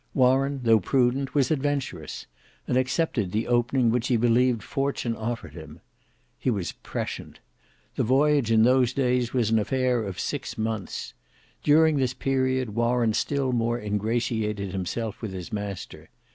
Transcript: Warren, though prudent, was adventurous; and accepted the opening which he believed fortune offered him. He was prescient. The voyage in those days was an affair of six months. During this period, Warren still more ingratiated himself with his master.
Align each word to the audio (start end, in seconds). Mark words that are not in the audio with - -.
Warren, 0.15 0.61
though 0.63 0.79
prudent, 0.79 1.35
was 1.35 1.51
adventurous; 1.51 2.25
and 2.67 2.75
accepted 2.75 3.31
the 3.31 3.47
opening 3.47 3.91
which 3.91 4.07
he 4.07 4.17
believed 4.17 4.63
fortune 4.63 5.15
offered 5.15 5.53
him. 5.53 5.79
He 6.39 6.49
was 6.49 6.71
prescient. 6.71 7.37
The 7.97 8.03
voyage 8.03 8.51
in 8.51 8.63
those 8.63 8.93
days 8.93 9.31
was 9.31 9.51
an 9.51 9.59
affair 9.59 10.01
of 10.01 10.19
six 10.19 10.57
months. 10.57 11.13
During 11.61 11.97
this 11.97 12.15
period, 12.15 12.71
Warren 12.73 13.13
still 13.13 13.51
more 13.51 13.79
ingratiated 13.79 14.71
himself 14.71 15.21
with 15.21 15.33
his 15.33 15.53
master. 15.53 16.09